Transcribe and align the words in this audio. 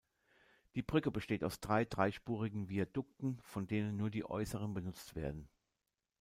Die 0.73 0.81
Brücke 0.81 1.11
besteht 1.11 1.43
aus 1.43 1.59
drei 1.59 1.85
dreispurigen 1.85 2.69
Viadukten, 2.69 3.39
von 3.43 3.67
denen 3.67 3.97
nur 3.97 4.09
die 4.09 4.25
äußeren 4.25 4.73
benutzt 4.73 5.13
werden. 5.15 5.47